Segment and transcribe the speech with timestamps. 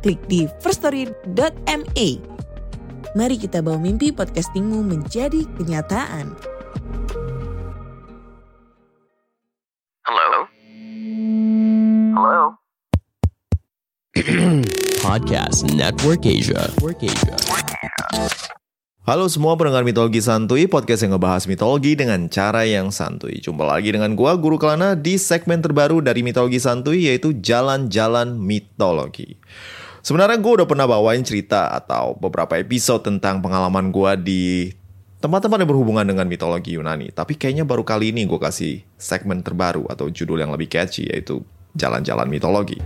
[0.00, 2.08] klik di firststory.me.
[3.12, 6.32] Mari kita bawa mimpi podcastingmu menjadi kenyataan.
[10.06, 10.30] Hello?
[12.16, 12.42] Hello?
[15.04, 16.70] Podcast Network Asia.
[16.70, 17.36] Network Asia.
[19.10, 23.42] Halo semua pendengar mitologi santuy, podcast yang ngebahas mitologi dengan cara yang santuy.
[23.42, 29.40] Jumpa lagi dengan gua Guru Kelana di segmen terbaru dari mitologi santuy yaitu Jalan-Jalan Mitologi.
[30.00, 34.72] Sebenarnya gue udah pernah bawain cerita atau beberapa episode tentang pengalaman gua di
[35.20, 37.12] tempat-tempat yang berhubungan dengan mitologi Yunani.
[37.12, 41.44] Tapi kayaknya baru kali ini gue kasih segmen terbaru atau judul yang lebih catchy yaitu
[41.76, 42.80] Jalan-Jalan Mitologi.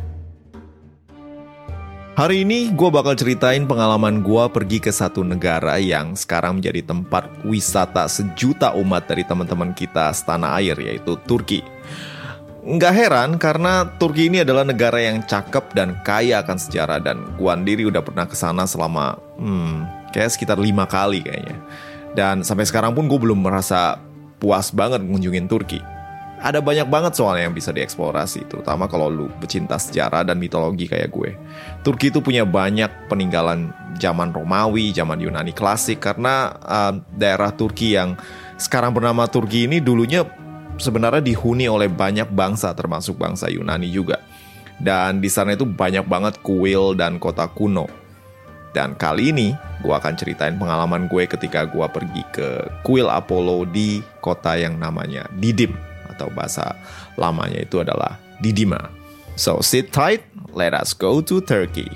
[2.15, 7.27] Hari ini gue bakal ceritain pengalaman gue pergi ke satu negara yang sekarang menjadi tempat
[7.42, 11.73] wisata sejuta umat dari teman-teman kita setanah air yaitu Turki.
[12.65, 17.53] Nggak heran karena Turki ini adalah negara yang cakep dan kaya akan sejarah dan gue
[17.53, 21.61] sendiri udah pernah ke sana selama hmm, kayak sekitar lima kali kayaknya.
[22.17, 24.01] Dan sampai sekarang pun gue belum merasa
[24.41, 25.95] puas banget ngunjungin Turki
[26.45, 31.09] ada banyak banget soalnya yang bisa dieksplorasi, terutama kalau lu pecinta sejarah dan mitologi kayak
[31.09, 31.33] gue.
[31.81, 38.20] Turki itu punya banyak peninggalan zaman Romawi, zaman Yunani klasik, karena uh, daerah Turki yang
[38.61, 40.20] sekarang bernama Turki ini dulunya
[40.78, 44.20] sebenarnya dihuni oleh banyak bangsa, termasuk bangsa Yunani juga.
[44.78, 47.86] Dan di sana itu banyak banget kuil dan kota kuno.
[48.75, 49.55] Dan kali ini
[49.86, 52.48] gue akan ceritain pengalaman gue ketika gue pergi ke
[52.83, 55.70] kuil Apollo di kota yang namanya Didim
[56.11, 56.74] atau bahasa
[57.14, 58.90] lamanya itu adalah Didima.
[59.39, 61.86] So sit tight, let us go to Turkey.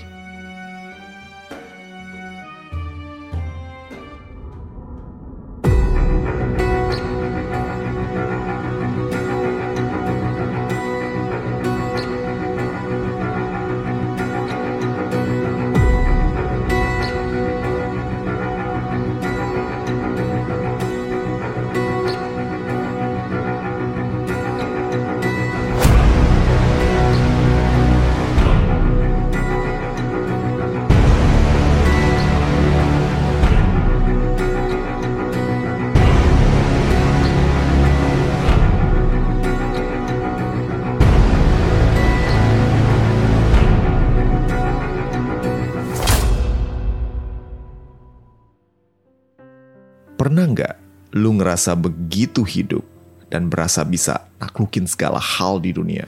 [50.29, 50.75] Pernah nggak
[51.17, 52.85] lu ngerasa begitu hidup
[53.33, 56.05] dan berasa bisa naklukin segala hal di dunia?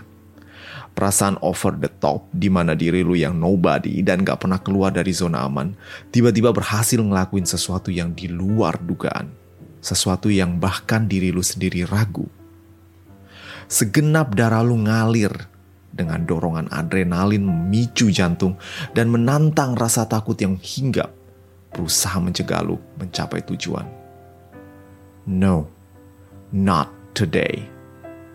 [0.92, 5.08] Perasaan over the top di mana diri lu yang nobody dan gak pernah keluar dari
[5.16, 5.72] zona aman,
[6.12, 9.32] tiba-tiba berhasil ngelakuin sesuatu yang di luar dugaan.
[9.80, 12.28] Sesuatu yang bahkan diri lu sendiri ragu.
[13.72, 15.32] Segenap darah lu ngalir
[15.96, 18.60] dengan dorongan adrenalin memicu jantung
[18.92, 21.08] dan menantang rasa takut yang hinggap
[21.72, 23.99] berusaha mencegah lu mencapai tujuan.
[25.30, 25.70] No,
[26.50, 27.62] not today,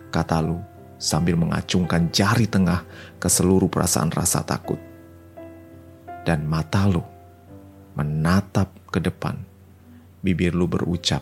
[0.08, 0.56] kata lu
[0.96, 2.88] sambil mengacungkan jari tengah
[3.20, 4.80] ke seluruh perasaan rasa takut.
[6.24, 7.04] Dan mata lu
[8.00, 9.36] menatap ke depan.
[10.24, 11.20] Bibir lu berucap,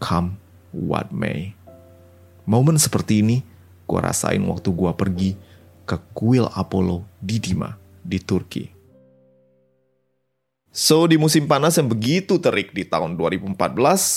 [0.00, 0.40] come
[0.72, 1.52] what may.
[2.48, 3.44] Momen seperti ini
[3.84, 5.36] gua rasain waktu gua pergi
[5.84, 8.77] ke kuil Apollo di Dima, di Turki.
[10.68, 13.56] So, di musim panas yang begitu terik di tahun 2014,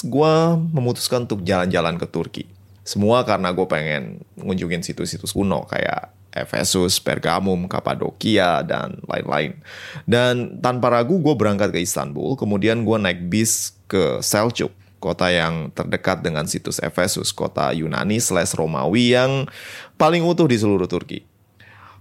[0.05, 0.33] gue
[0.75, 2.43] memutuskan untuk jalan-jalan ke Turki.
[2.83, 9.59] Semua karena gue pengen ngunjungin situs-situs kuno kayak Efesus, Pergamum, Kapadokia, dan lain-lain.
[10.07, 14.71] Dan tanpa ragu gue berangkat ke Istanbul, kemudian gue naik bis ke Selçuk,
[15.03, 19.49] kota yang terdekat dengan situs Efesus, kota Yunani slash Romawi yang
[19.99, 21.27] paling utuh di seluruh Turki.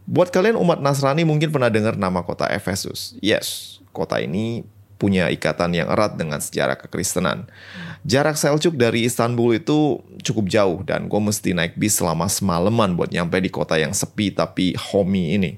[0.07, 3.19] Buat kalian umat Nasrani mungkin pernah dengar nama kota Efesus.
[3.19, 4.63] Yes, kota ini
[5.01, 7.49] punya ikatan yang erat dengan sejarah kekristenan.
[8.05, 13.09] Jarak Seljuk dari Istanbul itu cukup jauh dan gue mesti naik bis selama semalaman buat
[13.09, 15.57] nyampe di kota yang sepi tapi homey ini.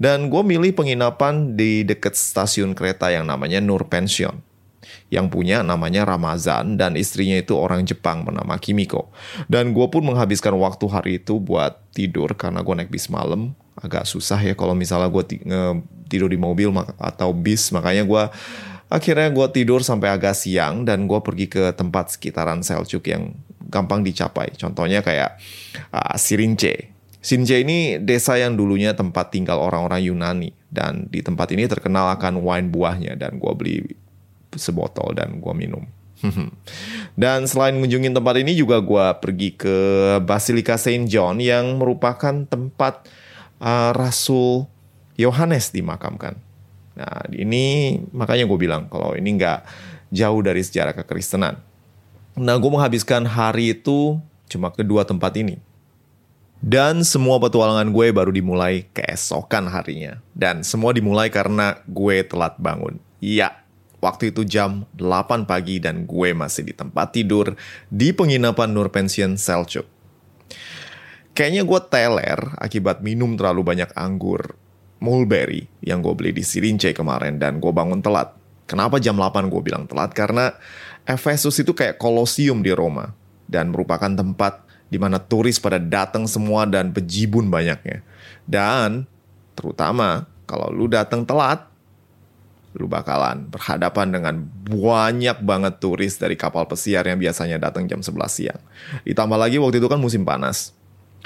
[0.00, 4.40] Dan gue milih penginapan di dekat stasiun kereta yang namanya Nur Pension.
[5.08, 9.08] Yang punya namanya Ramazan dan istrinya itu orang Jepang bernama Kimiko.
[9.48, 13.56] Dan gue pun menghabiskan waktu hari itu buat tidur karena gue naik bis malam.
[13.76, 15.24] Agak susah ya kalau misalnya gue
[16.06, 17.70] tidur di mobil atau bis.
[17.74, 18.24] Makanya gue
[18.86, 23.34] akhirnya gue tidur sampai agak siang dan gue pergi ke tempat sekitaran Seljuk yang
[23.66, 24.54] gampang dicapai.
[24.54, 25.38] Contohnya kayak
[25.90, 26.94] uh, Sirince.
[27.18, 30.50] Sirince ini desa yang dulunya tempat tinggal orang-orang Yunani.
[30.70, 33.18] Dan di tempat ini terkenal akan wine buahnya.
[33.18, 33.76] Dan gue beli
[34.54, 35.82] sebotol dan gue minum.
[37.22, 39.76] Dan selain mengunjungi tempat ini juga gue pergi ke
[40.24, 43.04] Basilika Saint John yang merupakan tempat
[43.60, 44.68] uh, Rasul
[45.16, 46.36] Yohanes dimakamkan.
[46.96, 49.60] Nah ini makanya gue bilang kalau ini nggak
[50.12, 51.60] jauh dari sejarah kekristenan.
[52.36, 55.60] Nah gue menghabiskan hari itu cuma kedua tempat ini.
[56.56, 60.20] Dan semua petualangan gue baru dimulai keesokan harinya.
[60.32, 62.96] Dan semua dimulai karena gue telat bangun.
[63.20, 63.66] Iya,
[63.96, 67.56] Waktu itu jam 8 pagi dan gue masih di tempat tidur
[67.88, 69.88] di penginapan Nur Pension Seljuk.
[71.32, 74.56] Kayaknya gue teler akibat minum terlalu banyak anggur
[75.00, 78.32] mulberry yang gue beli di Sirince kemarin dan gue bangun telat.
[78.66, 80.10] Kenapa jam 8 gue bilang telat?
[80.16, 80.50] Karena
[81.06, 83.14] Efesus itu kayak kolosium di Roma
[83.46, 88.02] dan merupakan tempat di mana turis pada datang semua dan bejibun banyaknya.
[88.42, 89.06] Dan
[89.54, 91.66] terutama kalau lu datang telat,
[92.76, 94.34] lu bakalan berhadapan dengan
[94.68, 98.60] banyak banget turis dari kapal pesiar yang biasanya datang jam 11 siang.
[99.02, 100.76] Ditambah lagi waktu itu kan musim panas.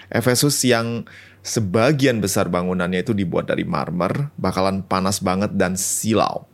[0.08, 1.05] Efesus yang
[1.41, 6.47] sebagian besar bangunannya itu dibuat dari marmer, bakalan panas banget dan silau.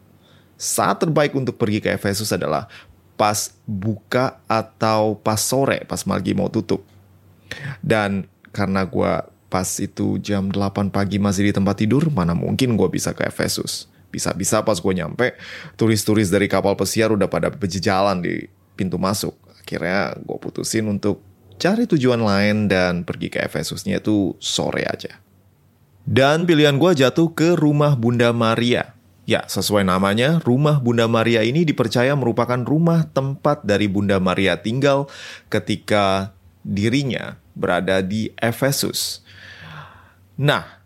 [0.57, 2.71] Saat terbaik untuk pergi ke Efesus adalah
[3.17, 6.85] pas buka atau pas sore, pas lagi mau tutup.
[7.85, 9.13] Dan karena gue
[9.47, 13.89] pas itu jam 8 pagi masih di tempat tidur, mana mungkin gue bisa ke Efesus.
[14.13, 15.37] Bisa-bisa pas gue nyampe,
[15.77, 19.37] turis-turis dari kapal pesiar udah pada berjejalan di pintu masuk.
[19.61, 21.21] Akhirnya gue putusin untuk
[21.57, 25.21] cari tujuan lain dan pergi ke Efesusnya itu sore aja.
[26.07, 28.95] Dan pilihan gue jatuh ke rumah Bunda Maria.
[29.27, 35.11] Ya, sesuai namanya, rumah Bunda Maria ini dipercaya merupakan rumah tempat dari Bunda Maria tinggal
[35.51, 36.31] ketika
[36.63, 39.27] dirinya berada di Efesus.
[40.39, 40.79] Nah,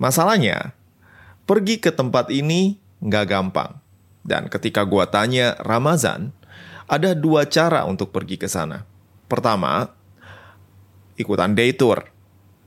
[0.00, 0.72] masalahnya
[1.44, 3.76] Pergi ke tempat ini nggak gampang.
[4.24, 6.32] Dan ketika gua tanya Ramazan,
[6.88, 8.88] ada dua cara untuk pergi ke sana.
[9.28, 9.92] Pertama,
[11.18, 12.06] ikutan day tour.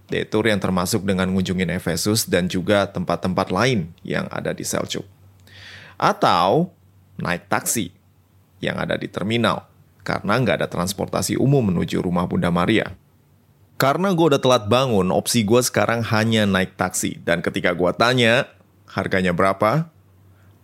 [0.08, 5.04] Day tour yang termasuk dengan ngunjungin Efesus dan juga tempat-tempat lain yang ada di Seljuk.
[6.00, 6.72] Atau
[7.20, 7.92] naik taksi
[8.64, 9.68] yang ada di terminal
[10.08, 12.96] karena nggak ada transportasi umum menuju rumah Bunda Maria.
[13.78, 17.22] Karena gue udah telat bangun, opsi gue sekarang hanya naik taksi.
[17.22, 18.50] Dan ketika gue tanya,
[18.88, 19.92] Harganya berapa?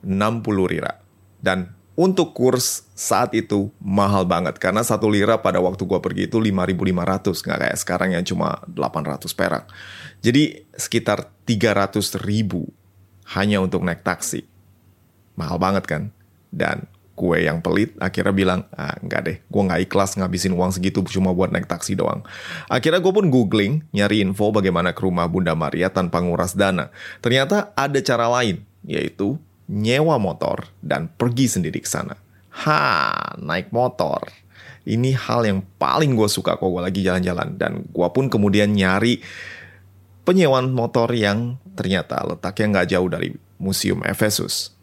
[0.03, 1.03] 60 lira.
[1.43, 6.41] Dan untuk kurs saat itu mahal banget karena satu lira pada waktu gua pergi itu
[6.41, 9.69] 5.500 nggak kayak sekarang yang cuma 800 perak.
[10.25, 12.65] Jadi sekitar 300 ribu
[13.37, 14.45] hanya untuk naik taksi.
[15.37, 16.03] Mahal banget kan?
[16.49, 21.05] Dan gue yang pelit akhirnya bilang ah nggak deh gue nggak ikhlas ngabisin uang segitu
[21.13, 22.25] cuma buat naik taksi doang
[22.65, 26.89] akhirnya gue pun googling nyari info bagaimana ke rumah Bunda Maria tanpa nguras dana
[27.21, 29.37] ternyata ada cara lain yaitu
[29.73, 32.13] nyewa motor dan pergi sendiri ke sana
[32.61, 34.29] ha naik motor
[34.85, 39.25] ini hal yang paling gue suka kalau gue lagi jalan-jalan dan gue pun kemudian nyari
[40.21, 44.73] penyewaan motor yang ternyata letaknya nggak jauh dari Museum Efesus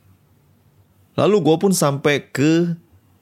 [1.20, 2.72] Lalu gue pun sampai ke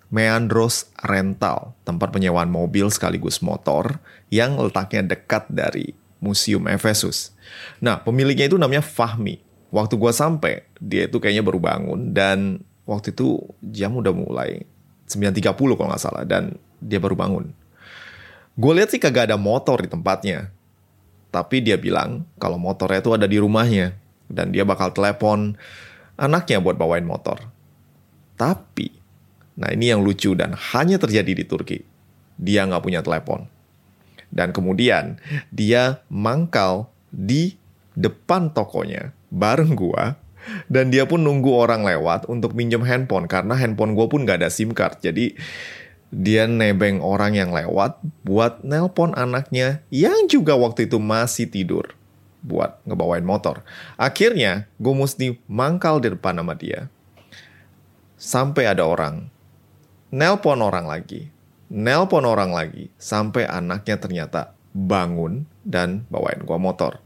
[0.09, 4.01] Meandros Rental, tempat penyewaan mobil sekaligus motor
[4.33, 7.35] yang letaknya dekat dari Museum Efesus.
[7.83, 9.43] Nah, pemiliknya itu namanya Fahmi.
[9.69, 14.65] Waktu gue sampai, dia itu kayaknya baru bangun dan waktu itu jam udah mulai
[15.09, 17.53] 9.30 kalau nggak salah dan dia baru bangun.
[18.57, 20.49] Gue lihat sih kagak ada motor di tempatnya.
[21.29, 23.93] Tapi dia bilang kalau motornya itu ada di rumahnya
[24.33, 25.53] dan dia bakal telepon
[26.17, 27.37] anaknya buat bawain motor.
[28.41, 28.89] Tapi,
[29.61, 31.79] nah ini yang lucu dan hanya terjadi di Turki.
[32.41, 33.45] Dia nggak punya telepon.
[34.33, 35.21] Dan kemudian
[35.53, 37.57] dia mangkal di
[37.93, 40.17] depan tokonya bareng gua
[40.73, 44.51] dan dia pun nunggu orang lewat untuk minjem handphone karena handphone gua pun nggak ada
[44.51, 45.01] SIM card.
[45.05, 45.37] Jadi
[46.09, 51.93] dia nebeng orang yang lewat buat nelpon anaknya yang juga waktu itu masih tidur
[52.41, 53.61] buat ngebawain motor.
[54.01, 56.89] Akhirnya gue mesti mangkal di depan sama dia
[58.17, 59.29] sampai ada orang
[60.09, 61.29] nelpon orang lagi,
[61.69, 67.05] nelpon orang lagi, sampai anaknya ternyata bangun dan bawain gua motor.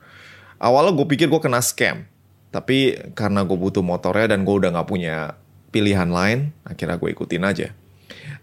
[0.62, 2.06] Awalnya gue pikir gue kena scam,
[2.52, 5.40] tapi karena gue butuh motornya dan gue udah gak punya
[5.72, 7.68] pilihan lain, akhirnya gue ikutin aja.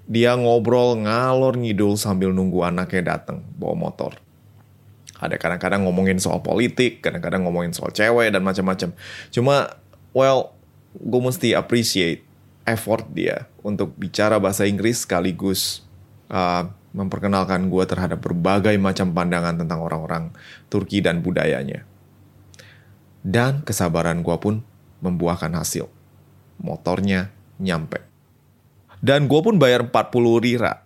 [0.10, 4.18] Dia ngobrol ngalor ngidul sambil nunggu anaknya datang bawa motor.
[5.22, 8.98] Ada kadang-kadang ngomongin soal politik, kadang-kadang ngomongin soal cewek dan macam-macam.
[9.30, 9.78] Cuma
[10.18, 10.58] well,
[10.98, 12.26] gue mesti appreciate
[12.66, 15.86] effort dia untuk bicara bahasa Inggris sekaligus
[16.34, 16.66] uh,
[16.98, 20.34] memperkenalkan gue terhadap berbagai macam pandangan tentang orang-orang
[20.74, 21.86] Turki dan budayanya.
[23.20, 24.64] Dan kesabaran gue pun
[25.04, 25.88] membuahkan hasil.
[26.60, 28.04] Motornya nyampe.
[29.00, 30.84] Dan gue pun bayar 40 lira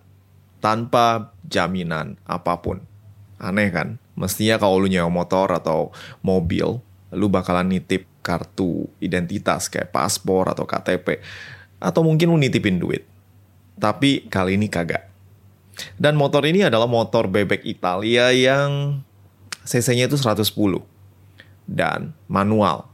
[0.62, 2.82] tanpa jaminan apa pun.
[3.42, 3.98] Aneh kan?
[4.14, 5.90] Mestinya kalau lu nyewa motor atau
[6.22, 6.78] mobil,
[7.10, 11.18] lu bakalan nitip kartu identitas kayak paspor atau KTP.
[11.82, 13.02] Atau mungkin lu nitipin duit.
[13.76, 15.10] Tapi kali ini kagak.
[15.98, 19.02] Dan motor ini adalah motor bebek Italia yang
[19.66, 20.54] cc-nya itu 110.
[21.64, 22.88] Dan manual.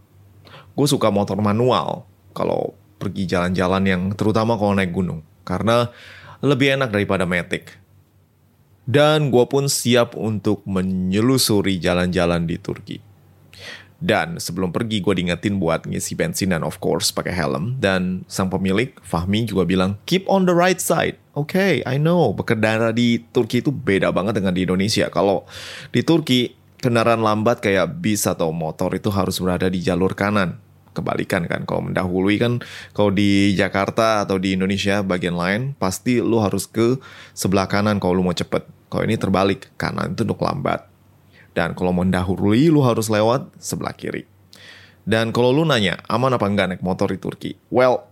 [0.75, 5.25] Gue suka motor manual kalau pergi jalan-jalan yang terutama kalau naik gunung.
[5.43, 5.91] Karena
[6.41, 7.81] lebih enak daripada Matic.
[8.91, 12.99] Dan gue pun siap untuk menyelusuri jalan-jalan di Turki.
[14.01, 17.77] Dan sebelum pergi gue diingetin buat ngisi bensin dan of course pakai helm.
[17.77, 21.21] Dan sang pemilik, Fahmi juga bilang, keep on the right side.
[21.37, 25.13] Oke, okay, I know, berkendara di Turki itu beda banget dengan di Indonesia.
[25.13, 25.45] Kalau
[25.93, 30.59] di Turki, kendaraan lambat kayak bis atau motor itu harus berada di jalur kanan.
[30.91, 32.59] Kebalikan kan kalau mendahului kan
[32.91, 36.99] kalau di Jakarta atau di Indonesia bagian lain pasti lu harus ke
[37.31, 38.67] sebelah kanan kalau lu mau cepet.
[38.91, 40.91] Kalau ini terbalik kanan itu untuk lambat.
[41.55, 44.27] Dan kalau mendahului lu harus lewat sebelah kiri.
[45.07, 47.55] Dan kalau lu nanya aman apa enggak naik motor di Turki?
[47.71, 48.03] Well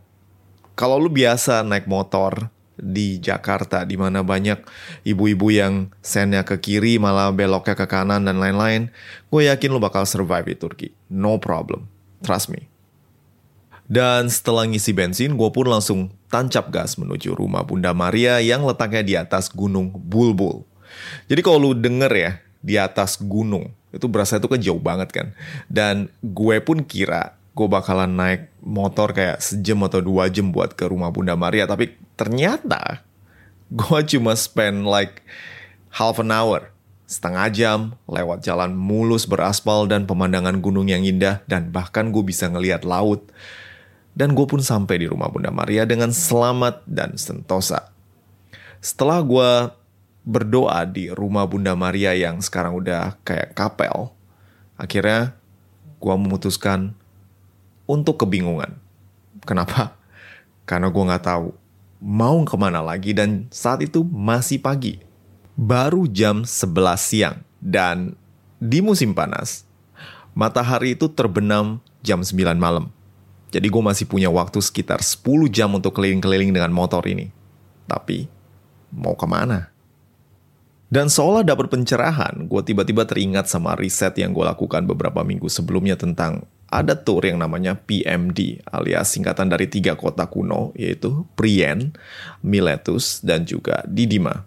[0.79, 2.47] kalau lu biasa naik motor
[2.79, 4.63] di Jakarta di mana banyak
[5.05, 8.89] ibu-ibu yang sennya ke kiri malah beloknya ke kanan dan lain-lain
[9.29, 12.67] gue yakin lu bakal survive di Turki no problem Trust me.
[13.89, 19.03] Dan setelah ngisi bensin, gue pun langsung tancap gas menuju rumah Bunda Maria yang letaknya
[19.03, 20.67] di atas gunung Bulbul.
[21.25, 25.27] Jadi kalau lu denger ya, di atas gunung, itu berasa itu kan jauh banget kan.
[25.73, 30.87] Dan gue pun kira gue bakalan naik motor kayak sejam atau dua jam buat ke
[30.87, 31.67] rumah Bunda Maria.
[31.67, 33.03] Tapi ternyata
[33.67, 35.27] gue cuma spend like
[35.91, 36.71] half an hour
[37.09, 42.47] setengah jam lewat jalan mulus beraspal dan pemandangan gunung yang indah dan bahkan gue bisa
[42.47, 43.27] ngeliat laut.
[44.15, 47.91] Dan gue pun sampai di rumah Bunda Maria dengan selamat dan sentosa.
[48.79, 49.50] Setelah gue
[50.23, 54.11] berdoa di rumah Bunda Maria yang sekarang udah kayak kapel,
[54.75, 55.38] akhirnya
[56.03, 56.99] gue memutuskan
[57.88, 58.76] untuk kebingungan.
[59.49, 59.97] Kenapa?
[60.68, 61.57] Karena gue gak tahu
[61.99, 65.02] mau ke mana lagi dan saat itu masih pagi
[65.59, 68.14] baru jam 11 siang dan
[68.62, 69.66] di musim panas,
[70.35, 72.95] matahari itu terbenam jam 9 malam.
[73.50, 77.35] Jadi gue masih punya waktu sekitar 10 jam untuk keliling-keliling dengan motor ini.
[77.88, 78.28] Tapi,
[78.95, 79.73] mau ke mana?
[80.88, 85.97] Dan seolah dapat pencerahan, gue tiba-tiba teringat sama riset yang gue lakukan beberapa minggu sebelumnya
[85.97, 91.97] tentang ada tour yang namanya PMD alias singkatan dari tiga kota kuno yaitu Prien,
[92.45, 94.45] Miletus, dan juga Didima.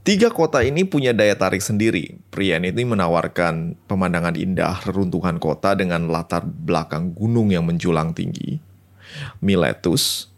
[0.00, 2.16] Tiga kota ini punya daya tarik sendiri.
[2.32, 8.58] Prian ini menawarkan pemandangan indah reruntuhan kota dengan latar belakang gunung yang menjulang tinggi.
[9.44, 10.32] Miletus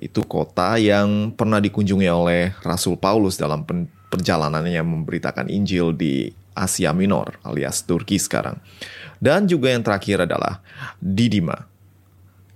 [0.00, 3.68] itu kota yang pernah dikunjungi oleh Rasul Paulus dalam
[4.08, 8.60] perjalanannya memberitakan Injil di Asia Minor alias Turki sekarang.
[9.22, 10.58] Dan juga yang terakhir adalah
[10.98, 11.54] Didima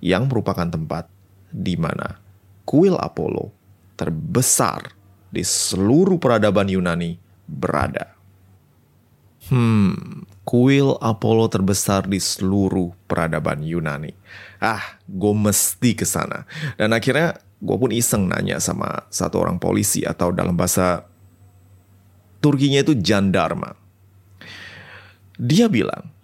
[0.02, 1.06] yang merupakan tempat
[1.54, 2.18] di mana
[2.66, 3.54] kuil Apollo
[3.94, 4.90] terbesar
[5.30, 8.18] di seluruh peradaban Yunani berada.
[9.46, 14.11] Hmm, kuil Apollo terbesar di seluruh peradaban Yunani.
[14.58, 16.42] Ah, gue mesti ke sana.
[16.75, 21.06] Dan akhirnya gue pun iseng nanya sama satu orang polisi atau dalam bahasa
[22.37, 23.75] Turkinya itu jandarma.
[25.40, 26.15] Dia bilang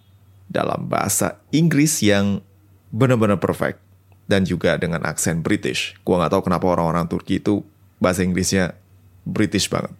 [0.53, 2.45] dalam bahasa Inggris yang
[2.93, 3.81] benar-benar perfect
[4.29, 5.97] dan juga dengan aksen British.
[6.05, 7.65] Gue nggak tahu kenapa orang-orang Turki itu
[7.99, 8.77] bahasa Inggrisnya
[9.25, 9.97] British banget.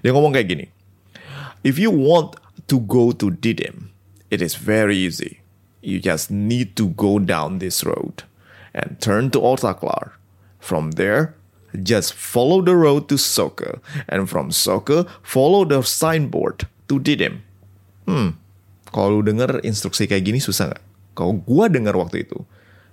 [0.00, 0.66] Dia ngomong kayak gini.
[1.60, 3.92] If you want to go to Didim,
[4.32, 5.44] it is very easy.
[5.84, 8.24] You just need to go down this road
[8.72, 10.16] and turn to Ortaklar.
[10.64, 11.36] From there,
[11.76, 17.44] just follow the road to Soka, and from Soka, follow the signboard to Didim.
[18.08, 18.40] Hmm,
[18.94, 20.84] kalau lu denger instruksi kayak gini susah nggak?
[21.18, 22.38] Kalau gua denger waktu itu,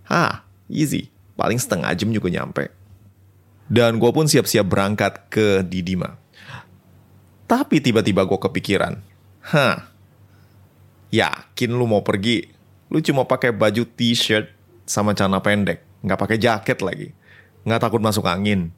[0.10, 1.14] ah, easy.
[1.38, 2.74] Paling setengah jam juga nyampe.
[3.72, 6.20] Dan gue pun siap-siap berangkat ke Didima.
[7.48, 9.00] Tapi tiba-tiba gue kepikiran,
[9.54, 9.88] hah,
[11.08, 12.52] yakin lu mau pergi?
[12.92, 14.52] Lu cuma pakai baju t-shirt
[14.84, 17.16] sama celana pendek, nggak pakai jaket lagi,
[17.64, 18.76] nggak takut masuk angin.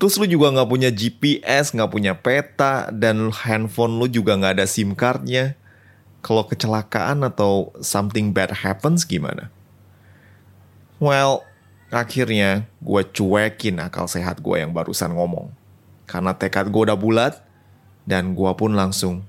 [0.00, 4.66] Terus lu juga nggak punya GPS, nggak punya peta, dan handphone lu juga nggak ada
[4.68, 5.58] SIM cardnya.
[6.18, 9.54] Kalau kecelakaan atau something bad happens gimana?
[10.98, 11.46] Well,
[11.94, 15.54] akhirnya gue cuekin akal sehat gue yang barusan ngomong.
[16.08, 17.38] Karena tekad gue udah bulat,
[18.08, 19.22] dan gue pun langsung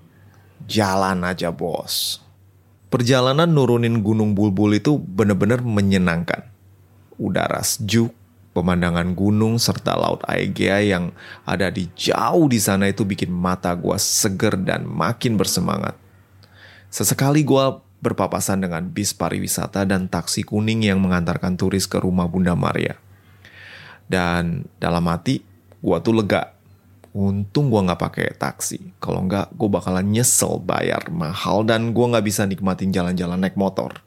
[0.65, 2.23] jalan aja bos.
[2.89, 6.47] Perjalanan nurunin Gunung Bulbul itu bener-bener menyenangkan.
[7.21, 8.09] Udara sejuk,
[8.57, 11.13] pemandangan gunung serta laut Aegea yang
[11.45, 15.93] ada di jauh di sana itu bikin mata gue seger dan makin bersemangat.
[16.89, 17.65] Sesekali gue
[18.01, 22.97] berpapasan dengan bis pariwisata dan taksi kuning yang mengantarkan turis ke rumah Bunda Maria.
[24.09, 25.45] Dan dalam hati,
[25.79, 26.59] gue tuh lega
[27.09, 29.01] Untung gue nggak pakai taksi.
[29.01, 34.05] Kalau nggak, gue bakalan nyesel bayar mahal dan gue nggak bisa nikmatin jalan-jalan naik motor.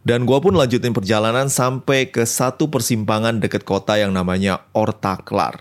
[0.00, 5.60] Dan gue pun lanjutin perjalanan sampai ke satu persimpangan deket kota yang namanya Ortaklar.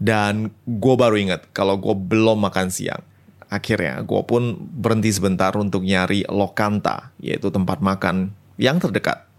[0.00, 3.04] Dan gue baru inget kalau gue belum makan siang.
[3.54, 9.30] Akhirnya gue pun berhenti sebentar untuk nyari Lokanta, yaitu tempat makan yang terdekat.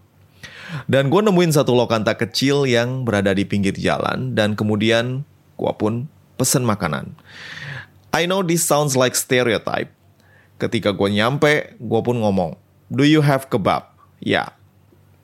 [0.88, 5.28] Dan gue nemuin satu Lokanta kecil yang berada di pinggir jalan dan kemudian
[5.60, 6.08] gue pun
[6.40, 7.12] pesen makanan.
[8.16, 9.92] I know this sounds like stereotype.
[10.56, 12.56] Ketika gue nyampe, gue pun ngomong,
[12.88, 13.92] Do you have kebab?
[14.24, 14.56] Ya,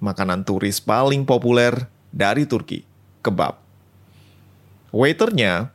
[0.04, 2.84] makanan turis paling populer dari Turki,
[3.24, 3.56] kebab.
[4.92, 5.72] Waiternya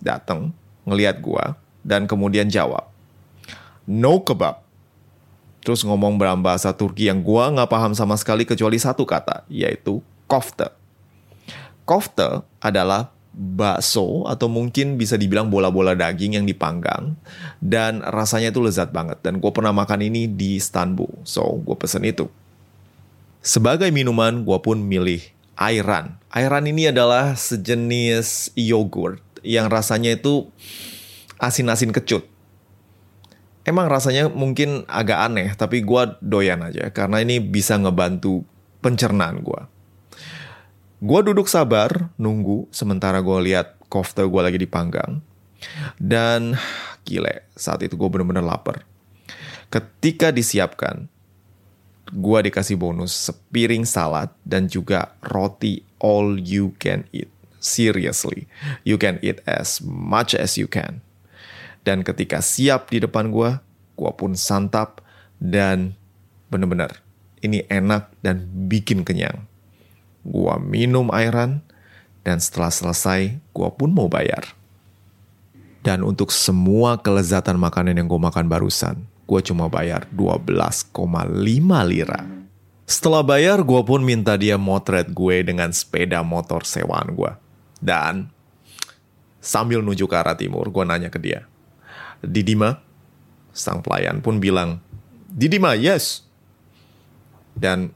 [0.00, 0.56] datang,
[0.88, 1.44] ngeliat gue,
[1.86, 2.90] dan kemudian jawab,
[3.90, 4.62] No kebab.
[5.60, 10.00] Terus ngomong dalam bahasa Turki yang gue nggak paham sama sekali kecuali satu kata, yaitu
[10.24, 10.72] kofte.
[11.84, 17.14] Kofte adalah bakso atau mungkin bisa dibilang bola-bola daging yang dipanggang
[17.62, 22.02] dan rasanya itu lezat banget dan gue pernah makan ini di Istanbul so gue pesen
[22.02, 22.26] itu
[23.38, 25.22] sebagai minuman gue pun milih
[25.54, 30.50] ayran ayran ini adalah sejenis yogurt yang rasanya itu
[31.40, 32.28] asin-asin kecut
[33.64, 38.44] emang rasanya mungkin agak aneh tapi gue doyan aja karena ini bisa ngebantu
[38.84, 39.60] pencernaan gue
[41.00, 45.24] Gue duduk sabar, nunggu, sementara gue lihat kofta gue lagi dipanggang.
[45.96, 46.60] Dan
[47.08, 48.84] gile, saat itu gue bener-bener lapar.
[49.72, 51.08] Ketika disiapkan,
[52.12, 57.32] gue dikasih bonus sepiring salad dan juga roti all you can eat.
[57.64, 58.44] Seriously,
[58.84, 61.00] you can eat as much as you can.
[61.80, 63.56] Dan ketika siap di depan gue,
[63.96, 65.00] gue pun santap
[65.40, 65.96] dan
[66.52, 67.00] bener-bener
[67.40, 69.48] ini enak dan bikin kenyang.
[70.20, 71.64] Gua minum airan,
[72.20, 74.52] dan setelah selesai, gua pun mau bayar.
[75.80, 80.92] Dan untuk semua kelezatan makanan yang gue makan barusan, gue cuma bayar 12,5
[81.88, 82.20] lira.
[82.84, 87.32] Setelah bayar, gue pun minta dia motret gue dengan sepeda motor sewaan gue.
[87.80, 88.28] Dan
[89.40, 91.48] sambil nuju ke arah timur, gue nanya ke dia,
[92.20, 92.80] Didima?
[93.50, 94.78] Sang pelayan pun bilang,
[95.30, 96.24] Didima, yes.
[97.56, 97.92] Dan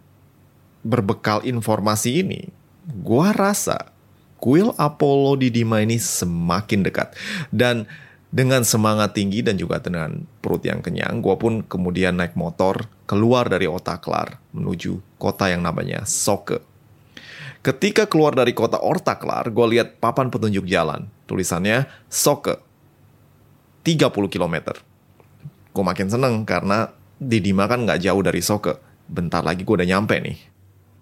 [0.84, 2.52] berbekal informasi ini,
[3.00, 3.90] gua rasa
[4.42, 7.16] kuil Apollo di Dima ini semakin dekat.
[7.48, 7.88] Dan
[8.34, 13.48] dengan semangat tinggi dan juga dengan perut yang kenyang, gua pun kemudian naik motor keluar
[13.48, 16.60] dari Otaklar menuju kota yang namanya Soke.
[17.64, 21.08] Ketika keluar dari kota Ortaklar, gue lihat papan petunjuk jalan.
[21.24, 22.60] Tulisannya Soke.
[23.84, 24.56] 30 km.
[25.76, 28.80] Gue makin seneng karena di Dima kan nggak jauh dari Soke.
[29.04, 30.38] Bentar lagi gue udah nyampe nih.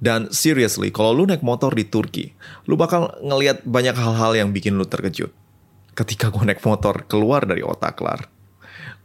[0.03, 2.35] Dan seriously, kalau lu naik motor di Turki,
[2.67, 5.31] lu bakal ngelihat banyak hal-hal yang bikin lu terkejut.
[5.95, 8.27] Ketika gue naik motor keluar dari Otaklar,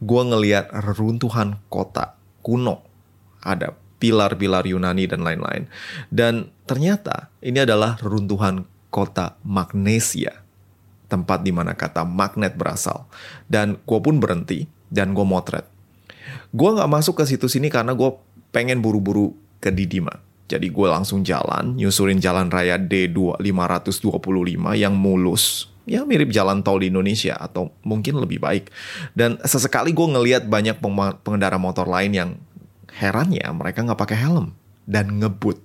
[0.02, 2.82] gue ngeliat reruntuhan kota kuno.
[3.46, 5.70] Ada pilar-pilar Yunani dan lain-lain.
[6.10, 10.47] Dan ternyata ini adalah reruntuhan kota Magnesia.
[11.08, 13.08] Tempat di mana kata magnet berasal.
[13.48, 15.64] Dan gue pun berhenti dan gue motret.
[16.52, 18.12] Gue gak masuk ke situs ini karena gue
[18.52, 25.68] pengen buru-buru ke Didima jadi gue langsung jalan, nyusurin jalan raya D525 yang mulus.
[25.84, 28.72] Ya mirip jalan tol di Indonesia atau mungkin lebih baik.
[29.12, 30.80] Dan sesekali gue ngeliat banyak
[31.20, 32.30] pengendara motor lain yang
[32.96, 34.56] herannya mereka nggak pakai helm
[34.88, 35.60] dan ngebut.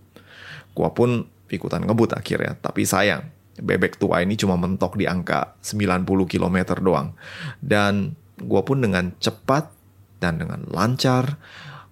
[0.75, 2.59] Gue pun ikutan ngebut akhirnya.
[2.59, 3.23] Tapi sayang,
[3.59, 7.13] bebek tua ini cuma mentok di angka 90 km doang.
[7.61, 9.69] Dan gue pun dengan cepat
[10.17, 11.37] dan dengan lancar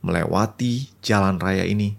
[0.02, 1.94] melewati jalan raya ini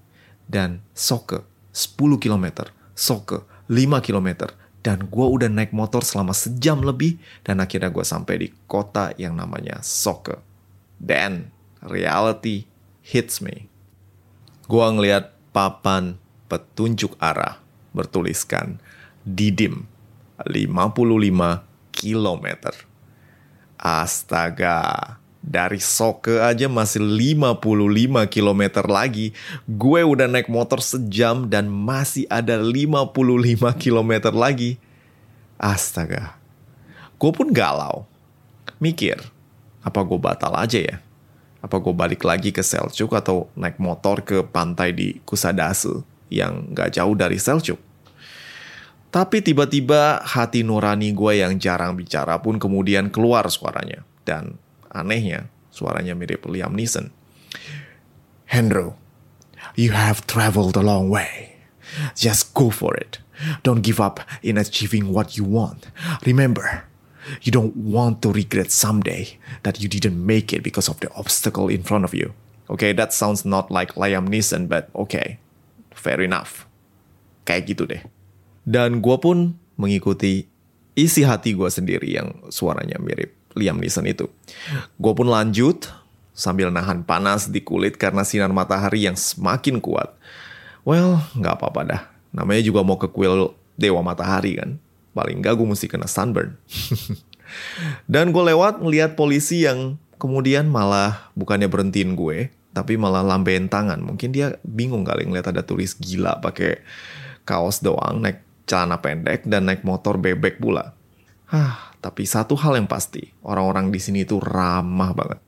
[0.50, 4.50] dan Soke 10 km, Soke 5 km,
[4.82, 9.38] dan gue udah naik motor selama sejam lebih dan akhirnya gue sampai di kota yang
[9.38, 10.42] namanya Soke.
[10.98, 11.50] Dan
[11.82, 12.66] reality
[13.02, 13.70] hits me.
[14.66, 18.80] Gue ngeliat papan petunjuk arah bertuliskan
[19.22, 19.86] Didim
[20.42, 21.62] 55
[21.94, 22.46] km.
[23.82, 24.78] Astaga,
[25.42, 29.34] Dari Soke aja masih 55 km lagi.
[29.66, 33.10] Gue udah naik motor sejam dan masih ada 55
[33.74, 34.78] km lagi.
[35.58, 36.38] Astaga.
[37.18, 38.06] Gue pun galau.
[38.78, 39.18] Mikir,
[39.82, 40.96] apa gue batal aja ya?
[41.62, 46.98] Apa gue balik lagi ke Seljuk atau naik motor ke pantai di Kusadase yang gak
[46.98, 47.78] jauh dari Seljuk?
[49.12, 54.08] Tapi tiba-tiba hati nurani gue yang jarang bicara pun kemudian keluar suaranya.
[54.24, 54.56] Dan
[54.88, 57.12] Anehnya, suaranya mirip Liam Neeson.
[58.48, 58.96] Hendro,
[59.76, 61.60] you have traveled a long way.
[62.16, 63.20] Just go for it.
[63.60, 65.92] Don't give up in achieving what you want.
[66.24, 66.88] Remember,
[67.44, 71.68] you don't want to regret someday that you didn't make it because of the obstacle
[71.68, 72.32] in front of you.
[72.70, 75.36] Okay, that sounds not like Liam Neeson, but okay,
[75.92, 76.64] fair enough.
[77.44, 78.00] Kayak gitu deh.
[78.62, 80.46] Dan gue pun mengikuti
[80.94, 84.28] isi hati gue sendiri yang suaranya mirip Liam Neeson itu.
[84.96, 85.88] Gue pun lanjut
[86.32, 90.16] sambil nahan panas di kulit karena sinar matahari yang semakin kuat.
[90.82, 92.02] Well, nggak apa-apa dah.
[92.32, 94.80] Namanya juga mau ke kuil Dewa Matahari kan.
[95.12, 96.56] Paling nggak gue mesti kena sunburn.
[98.12, 104.00] Dan gue lewat ngeliat polisi yang kemudian malah bukannya berhentiin gue, tapi malah lambein tangan.
[104.00, 106.80] Mungkin dia bingung kali ngeliat ada tulis gila pakai
[107.44, 108.40] kaos doang, naik
[108.72, 110.96] celana pendek dan naik motor bebek pula.
[111.52, 115.40] Hah, tapi satu hal yang pasti, orang-orang di sini itu ramah banget.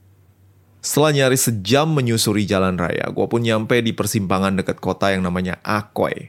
[0.84, 5.56] Setelah nyaris sejam menyusuri jalan raya, gue pun nyampe di persimpangan dekat kota yang namanya
[5.64, 6.28] Akoy.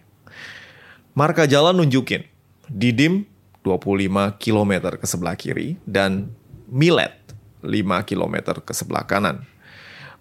[1.11, 2.23] Marka jalan nunjukin,
[2.71, 3.27] Didim
[3.67, 6.31] 25 km ke sebelah kiri dan
[6.71, 7.13] Milet
[7.61, 9.45] 5 km ke sebelah kanan.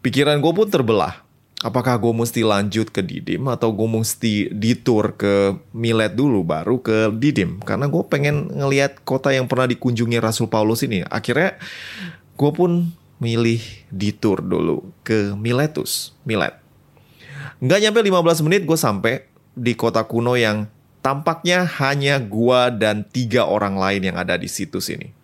[0.04, 1.23] Pikiran gue pun terbelah
[1.64, 7.09] apakah gue mesti lanjut ke Didim atau gue mesti detour ke Milet dulu baru ke
[7.16, 7.64] Didim?
[7.64, 11.00] Karena gue pengen ngelihat kota yang pernah dikunjungi Rasul Paulus ini.
[11.09, 11.57] Akhirnya
[12.37, 16.12] gue pun milih detour dulu ke Miletus.
[16.29, 16.61] Milet.
[17.64, 19.24] Nggak nyampe 15 menit gue sampai
[19.57, 20.68] di kota kuno yang
[21.00, 25.16] tampaknya hanya gue dan tiga orang lain yang ada di situs ini.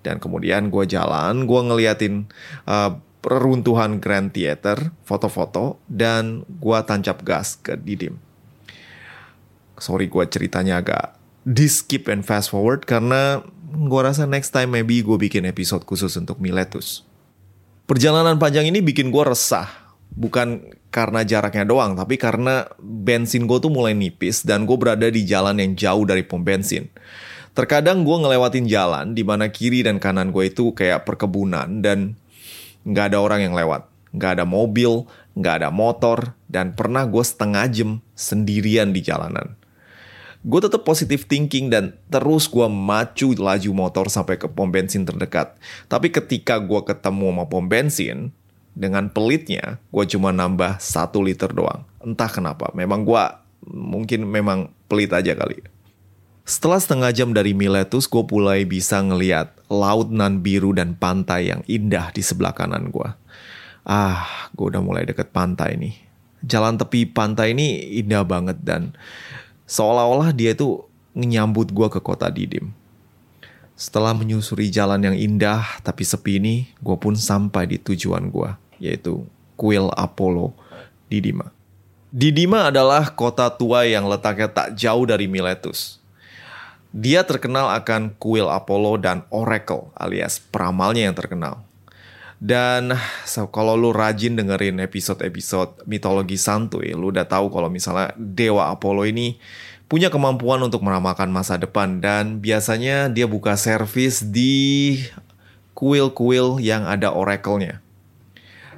[0.00, 2.26] Dan kemudian gue jalan gue ngeliatin
[2.64, 8.18] uh, peruntuhan Grand Theater, foto-foto, dan gua tancap gas ke Didim.
[9.78, 13.40] Sorry gua ceritanya agak di skip and fast forward karena
[13.86, 17.06] gua rasa next time maybe gue bikin episode khusus untuk Miletus.
[17.86, 19.70] Perjalanan panjang ini bikin gua resah.
[20.12, 25.24] Bukan karena jaraknya doang, tapi karena bensin gue tuh mulai nipis dan gue berada di
[25.24, 26.92] jalan yang jauh dari pom bensin.
[27.56, 32.20] Terkadang gue ngelewatin jalan di mana kiri dan kanan gue itu kayak perkebunan dan
[32.86, 35.06] nggak ada orang yang lewat, nggak ada mobil,
[35.38, 39.56] nggak ada motor, dan pernah gue setengah jam sendirian di jalanan.
[40.42, 45.54] Gue tetap positive thinking dan terus gue macu laju motor sampai ke pom bensin terdekat.
[45.86, 48.34] Tapi ketika gue ketemu sama pom bensin,
[48.74, 51.86] dengan pelitnya gue cuma nambah satu liter doang.
[52.02, 53.22] Entah kenapa, memang gue
[53.70, 55.62] mungkin memang pelit aja kali.
[56.42, 61.62] Setelah setengah jam dari Miletus, gue mulai bisa ngeliat laut nan biru dan pantai yang
[61.70, 63.08] indah di sebelah kanan gue.
[63.86, 65.94] Ah, gue udah mulai deket pantai nih.
[66.42, 68.90] Jalan tepi pantai ini indah banget dan
[69.70, 70.82] seolah-olah dia itu
[71.14, 72.74] menyambut gue ke kota Didim.
[73.78, 78.50] Setelah menyusuri jalan yang indah tapi sepi ini, gue pun sampai di tujuan gue,
[78.82, 79.22] yaitu
[79.54, 80.58] kuil Apollo
[81.06, 81.54] Didima.
[82.10, 86.01] Didima adalah kota tua yang letaknya tak jauh dari Miletus.
[86.92, 91.64] Dia terkenal akan kuil Apollo dan Oracle alias peramalnya yang terkenal.
[92.42, 92.92] Dan
[93.24, 99.06] so, kalau lu rajin dengerin episode-episode mitologi santuy, lu udah tahu kalau misalnya Dewa Apollo
[99.08, 99.38] ini
[99.86, 104.98] punya kemampuan untuk meramalkan masa depan dan biasanya dia buka servis di
[105.78, 107.78] kuil-kuil yang ada oracle-nya.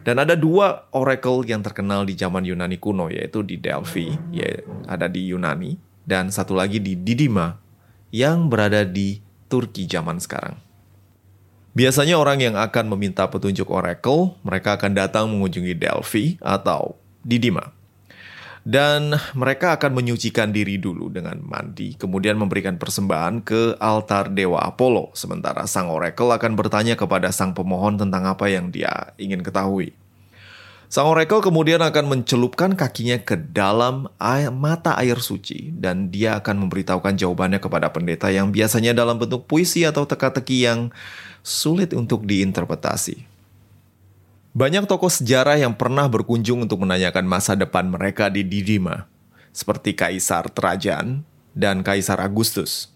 [0.05, 5.09] Dan ada dua oracle yang terkenal di zaman Yunani kuno yaitu di Delphi, ya ada
[5.09, 7.64] di Yunani, dan satu lagi di Didima
[8.15, 9.19] yang berada di
[9.51, 10.55] Turki zaman sekarang.
[11.75, 16.95] Biasanya orang yang akan meminta petunjuk oracle, mereka akan datang mengunjungi Delphi atau
[17.27, 17.75] Didima.
[18.63, 25.13] Dan mereka akan menyucikan diri dulu dengan mandi, kemudian memberikan persembahan ke altar Dewa Apollo.
[25.19, 29.93] Sementara sang oracle akan bertanya kepada sang pemohon tentang apa yang dia ingin ketahui.
[30.95, 36.55] Sang oracle kemudian akan mencelupkan kakinya ke dalam air, mata air suci dan dia akan
[36.63, 40.95] memberitahukan jawabannya kepada pendeta yang biasanya dalam bentuk puisi atau teka-teki yang
[41.43, 43.27] sulit untuk diinterpretasi.
[44.55, 49.11] Banyak tokoh sejarah yang pernah berkunjung untuk menanyakan masa depan mereka di Didima,
[49.51, 51.27] seperti Kaisar Trajan
[51.59, 52.95] dan Kaisar Agustus.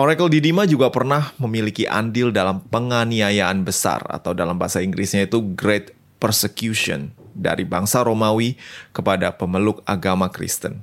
[0.00, 5.98] Oracle Didima juga pernah memiliki andil dalam penganiayaan besar atau dalam bahasa Inggrisnya itu Great
[6.18, 8.58] Persecution dari bangsa Romawi
[8.90, 10.82] kepada pemeluk agama Kristen.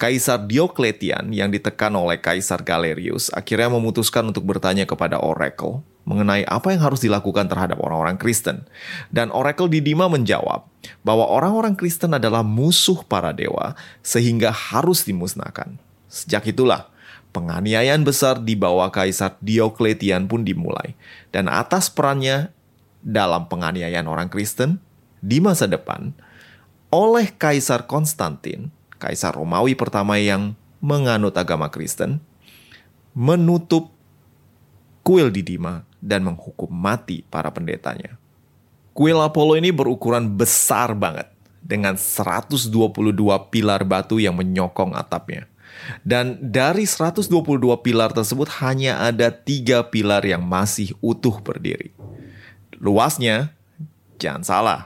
[0.00, 6.72] Kaisar Diocletian yang ditekan oleh Kaisar Galerius akhirnya memutuskan untuk bertanya kepada Oracle mengenai apa
[6.72, 8.64] yang harus dilakukan terhadap orang-orang Kristen.
[9.12, 10.64] Dan Oracle Didima menjawab
[11.04, 15.76] bahwa orang-orang Kristen adalah musuh para dewa sehingga harus dimusnahkan.
[16.08, 16.88] Sejak itulah,
[17.36, 20.96] penganiayaan besar di bawah Kaisar Diocletian pun dimulai.
[21.30, 22.50] Dan atas perannya
[23.00, 24.80] dalam penganiayaan orang Kristen
[25.20, 26.12] di masa depan,
[26.92, 32.20] oleh Kaisar Konstantin, Kaisar Romawi pertama yang menganut agama Kristen,
[33.12, 33.92] menutup
[35.04, 38.16] kuil Didima dan menghukum mati para pendetanya.
[38.96, 42.72] Kuil Apollo ini berukuran besar banget dengan 122
[43.52, 45.46] pilar batu yang menyokong atapnya.
[46.04, 47.30] Dan dari 122
[47.80, 51.94] pilar tersebut hanya ada tiga pilar yang masih utuh berdiri.
[52.80, 53.52] Luasnya,
[54.16, 54.80] jangan salah,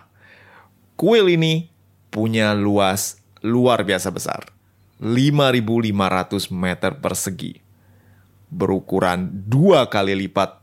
[0.98, 1.70] kuil ini
[2.10, 4.50] punya luas luar biasa besar.
[4.98, 7.62] 5.500 meter persegi.
[8.50, 10.58] Berukuran dua kali lipat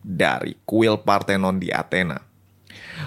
[0.00, 2.20] dari kuil Parthenon di Athena.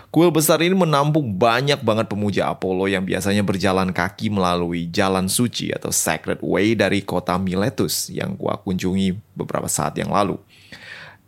[0.10, 5.72] Kuil besar ini menampung banyak banget pemuja Apollo yang biasanya berjalan kaki melalui jalan suci
[5.72, 10.40] atau Sacred Way dari kota Miletus yang gua kunjungi beberapa saat yang lalu.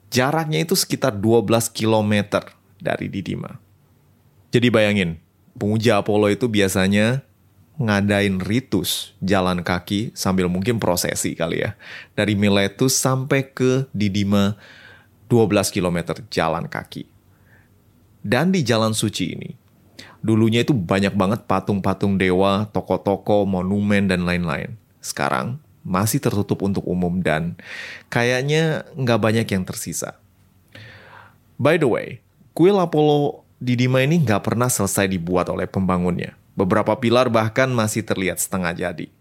[0.08, 2.44] Jaraknya itu sekitar 12 km
[2.80, 3.60] dari Didima.
[4.54, 5.20] Jadi bayangin,
[5.58, 7.28] pemuja Apollo itu biasanya
[7.78, 11.78] ngadain ritus jalan kaki sambil mungkin prosesi kali ya.
[12.16, 14.56] Dari Miletus sampai ke Didima
[15.28, 17.06] 12 km jalan kaki.
[18.24, 19.52] Dan di jalan suci ini,
[20.24, 24.76] dulunya itu banyak banget patung-patung dewa, toko-toko, monumen, dan lain-lain.
[25.00, 27.56] Sekarang masih tertutup untuk umum dan
[28.12, 30.20] kayaknya nggak banyak yang tersisa.
[31.56, 32.20] By the way,
[32.52, 38.42] kuil Apollo Didima ini nggak pernah selesai dibuat oleh pembangunnya Beberapa pilar bahkan masih terlihat
[38.42, 39.14] setengah jadi.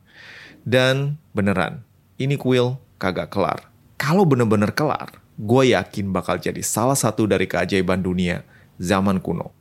[0.65, 1.85] Dan beneran,
[2.17, 3.69] ini kuil kagak kelar.
[4.01, 8.41] Kalau bener-bener kelar, gue yakin bakal jadi salah satu dari keajaiban dunia
[8.81, 9.53] zaman kuno.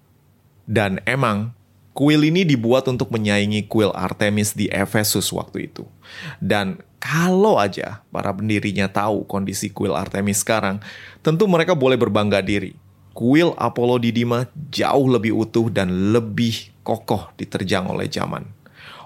[0.63, 1.51] Dan emang,
[1.91, 5.83] kuil ini dibuat untuk menyaingi kuil Artemis di Efesus waktu itu.
[6.39, 10.81] Dan kalau aja para pendirinya tahu kondisi kuil Artemis sekarang,
[11.21, 12.73] tentu mereka boleh berbangga diri.
[13.13, 18.49] Kuil Apollo Didima jauh lebih utuh dan lebih kokoh diterjang oleh zaman.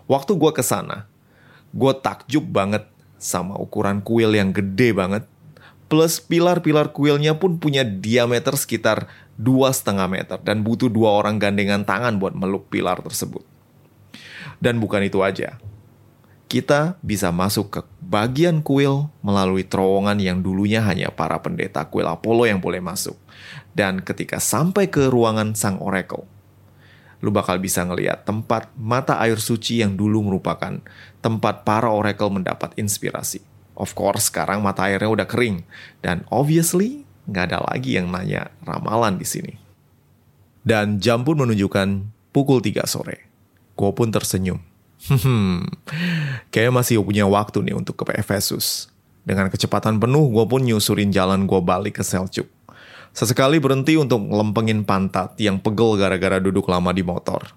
[0.07, 1.11] Waktu gue ke sana,
[1.75, 2.87] gue takjub banget
[3.19, 5.27] sama ukuran kuil yang gede banget.
[5.91, 11.83] Plus pilar-pilar kuilnya pun punya diameter sekitar dua setengah meter dan butuh dua orang gandengan
[11.83, 13.43] tangan buat meluk pilar tersebut.
[14.63, 15.59] Dan bukan itu aja,
[16.49, 22.49] kita bisa masuk ke bagian kuil melalui terowongan yang dulunya hanya para pendeta kuil Apollo
[22.49, 23.13] yang boleh masuk.
[23.77, 26.25] Dan ketika sampai ke ruangan sang oracle,
[27.21, 30.81] lu bakal bisa ngeliat tempat mata air suci yang dulu merupakan
[31.21, 33.45] tempat para oracle mendapat inspirasi.
[33.77, 35.63] Of course, sekarang mata airnya udah kering.
[36.01, 39.53] Dan obviously, nggak ada lagi yang nanya ramalan di sini.
[40.65, 43.29] Dan jam pun menunjukkan pukul 3 sore.
[43.79, 44.68] Gue pun tersenyum.
[45.07, 45.63] Hmm,
[46.51, 48.91] kayaknya masih punya waktu nih untuk ke Efesus.
[49.23, 52.51] Dengan kecepatan penuh, gue pun nyusurin jalan gue balik ke Seljuk.
[53.15, 57.55] Sesekali berhenti untuk lempengin pantat yang pegel gara-gara duduk lama di motor.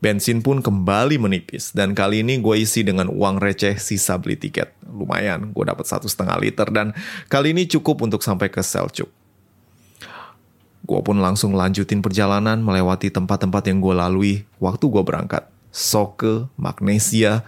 [0.00, 4.72] Bensin pun kembali menipis dan kali ini gue isi dengan uang receh sisa beli tiket.
[4.88, 6.96] Lumayan, gue dapat satu setengah liter dan
[7.28, 9.12] kali ini cukup untuk sampai ke Seljuk.
[10.88, 15.44] Gue pun langsung lanjutin perjalanan melewati tempat-tempat yang gue lalui waktu gue berangkat.
[15.70, 17.46] Soke, Magnesia,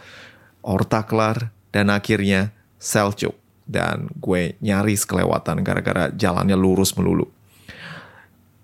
[0.63, 3.35] Ortaklar, dan akhirnya Seljuk
[3.67, 7.31] dan gue nyaris kelewatan gara-gara jalannya lurus melulu.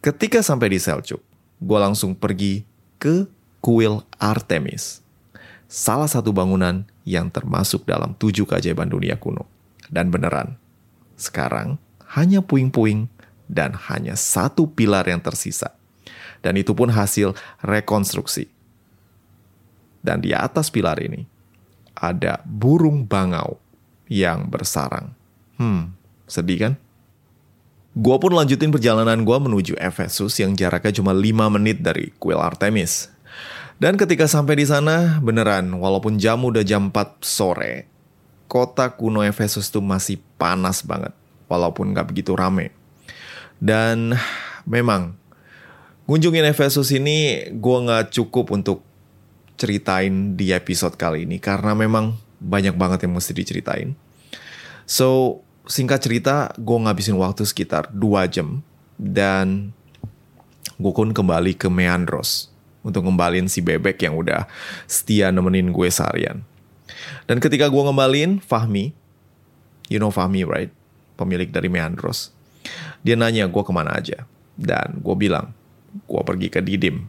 [0.03, 1.23] Ketika sampai di Seljuk,
[1.59, 2.63] gue langsung pergi
[2.99, 3.27] ke
[3.63, 5.03] kuil Artemis.
[5.69, 9.45] Salah satu bangunan yang termasuk dalam tujuh keajaiban dunia kuno.
[9.89, 10.57] Dan beneran,
[11.17, 11.81] sekarang
[12.13, 13.09] hanya puing-puing
[13.49, 15.73] dan hanya satu pilar yang tersisa.
[16.45, 18.58] Dan itu pun hasil rekonstruksi.
[20.09, 21.29] Dan di atas pilar ini
[21.93, 23.61] ada burung bangau
[24.09, 25.13] yang bersarang.
[25.61, 25.93] Hmm,
[26.25, 26.75] sedih kan?
[27.93, 33.13] Gua pun lanjutin perjalanan gua menuju Efesus yang jaraknya cuma 5 menit dari kuil Artemis.
[33.77, 37.85] Dan ketika sampai di sana, beneran, walaupun jam udah jam 4 sore,
[38.49, 41.13] kota kuno Efesus tuh masih panas banget,
[41.53, 42.73] walaupun nggak begitu rame.
[43.61, 44.17] Dan
[44.65, 45.15] memang,
[46.09, 48.88] kunjungin Efesus ini gue nggak cukup untuk
[49.59, 53.99] ceritain di episode kali ini, karena memang banyak banget yang mesti diceritain.
[54.87, 58.63] So, singkat cerita, gue ngabisin waktu sekitar 2 jam
[58.97, 59.75] dan
[60.79, 62.49] gue pun kembali ke Meandros
[62.87, 64.47] untuk ngembalin si bebek yang udah
[64.87, 66.41] setia nemenin gue seharian.
[67.29, 68.95] Dan ketika gue ngembalin, Fahmi,
[69.93, 70.73] you know Fahmi right?
[71.19, 72.31] Pemilik dari Meandros.
[73.03, 74.25] Dia nanya gue ke mana aja.
[74.55, 75.53] Dan gue bilang,
[76.07, 77.07] gue pergi ke Didim.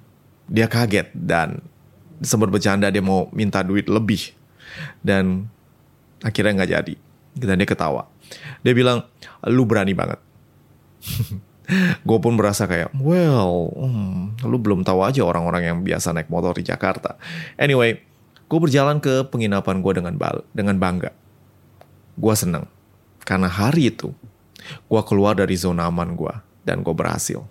[0.50, 1.62] Dia kaget dan
[2.24, 4.34] sempat bercanda dia mau minta duit lebih.
[5.04, 5.48] Dan
[6.24, 6.96] akhirnya nggak jadi.
[7.36, 8.08] Dan dia ketawa.
[8.64, 9.06] Dia bilang,
[9.48, 10.20] lu berani banget.
[12.08, 16.58] gue pun merasa kayak, well, hmm, lu belum tahu aja orang-orang yang biasa naik motor
[16.58, 17.16] di Jakarta.
[17.56, 18.02] Anyway,
[18.50, 21.14] gue berjalan ke penginapan gue dengan bal dengan bangga.
[22.18, 22.66] Gue seneng
[23.24, 24.12] karena hari itu
[24.90, 26.34] gue keluar dari zona aman gue
[26.66, 27.46] dan gue berhasil.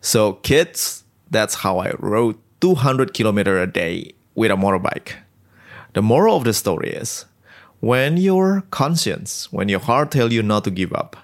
[0.00, 5.16] So kids, that's how I rode 200 km a day with a motorbike.
[5.92, 7.24] The moral of the story is,
[7.80, 11.16] when your conscience, when your heart tell you not to give up,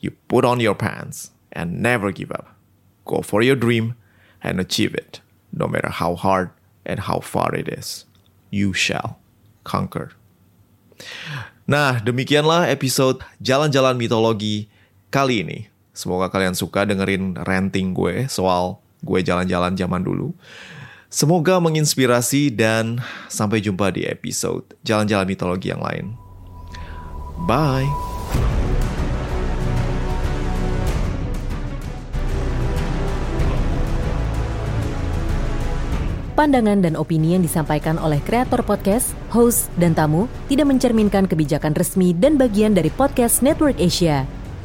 [0.00, 2.54] you put on your pants and never give up.
[3.04, 3.98] Go for your dream
[4.40, 5.20] and achieve it,
[5.52, 6.50] no matter how hard
[6.86, 8.06] and how far it is.
[8.50, 9.18] You shall
[9.64, 10.12] conquer.
[11.66, 14.66] Nah, demikianlah episode Jalan-Jalan Mitologi
[15.10, 15.70] kali ini.
[15.94, 20.32] Semoga kalian suka dengerin ranting gue soal gue jalan-jalan zaman dulu.
[21.10, 26.14] Semoga menginspirasi dan sampai jumpa di episode Jalan-Jalan Mitologi yang lain.
[27.50, 27.90] Bye!
[36.40, 42.16] Pandangan dan opini yang disampaikan oleh kreator podcast, host, dan tamu tidak mencerminkan kebijakan resmi
[42.16, 44.39] dan bagian dari podcast Network Asia.